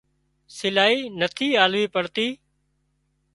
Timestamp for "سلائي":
0.57-0.99